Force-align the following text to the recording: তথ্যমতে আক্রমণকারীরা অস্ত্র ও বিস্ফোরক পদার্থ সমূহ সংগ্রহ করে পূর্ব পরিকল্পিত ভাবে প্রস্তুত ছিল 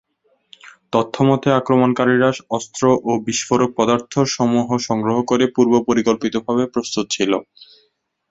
তথ্যমতে 0.93 1.47
আক্রমণকারীরা 1.59 2.29
অস্ত্র 2.51 2.81
ও 3.01 3.21
বিস্ফোরক 3.27 3.69
পদার্থ 3.77 4.13
সমূহ 4.35 4.67
সংগ্রহ 4.87 5.17
করে 5.29 5.45
পূর্ব 5.55 5.73
পরিকল্পিত 5.87 6.35
ভাবে 6.45 6.63
প্রস্তুত 6.73 7.05
ছিল 7.15 7.31